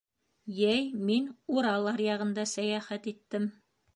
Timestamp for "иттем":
3.15-3.49